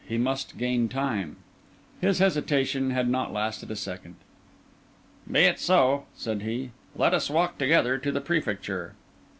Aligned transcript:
He 0.09 0.17
must 0.17 0.57
gain 0.57 0.89
time. 0.89 1.35
His 1.99 2.17
hesitation 2.17 2.89
had 2.89 3.07
not 3.07 3.31
lasted 3.31 3.69
a 3.69 3.75
second. 3.75 4.15
"Be 5.31 5.41
it 5.41 5.59
so," 5.59 6.07
said 6.15 6.41
he, 6.41 6.71
"let 6.95 7.13
us 7.13 7.29
walk 7.29 7.59
together 7.59 7.99
to 7.99 8.11
the 8.11 8.19
Prefecture." 8.19 8.95